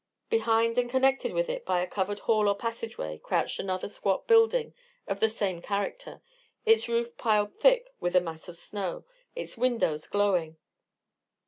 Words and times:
Behind 0.31 0.79
and 0.79 0.89
connected 0.89 1.31
with 1.31 1.47
it 1.47 1.63
by 1.63 1.79
a 1.79 1.85
covered 1.85 2.21
hall 2.21 2.47
or 2.49 2.55
passageway 2.55 3.19
crouched 3.19 3.59
another 3.59 3.87
squat 3.87 4.25
building 4.25 4.73
of 5.07 5.19
the 5.19 5.29
same 5.29 5.61
character, 5.61 6.23
its 6.65 6.89
roof 6.89 7.15
piled 7.17 7.53
thick 7.53 7.87
with 7.99 8.15
a 8.15 8.19
mass 8.19 8.49
of 8.49 8.57
snow, 8.57 9.05
its 9.35 9.57
windows 9.57 10.07
glowing. 10.07 10.57